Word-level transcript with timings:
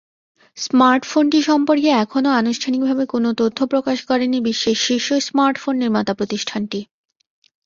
স্মার্টফোনটি 0.57 1.39
সম্পর্কে 1.49 1.89
এখনও 2.03 2.31
আনুষ্ঠানিকভাবে 2.33 3.03
কোনো 3.05 3.29
তথ্য 3.41 3.59
প্রকাশ 3.73 3.97
করেনি 4.09 4.37
বিশ্বের 4.47 4.77
শীর্ষ 4.85 5.07
স্মার্টফোন 5.27 5.75
নির্মাতা 5.81 6.13
প্রতিষ্ঠানটি। 6.19 6.79